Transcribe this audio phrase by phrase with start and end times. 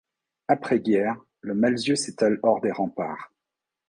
[0.47, 3.31] Après guerre, le Malzieu s'étale hors des remparts.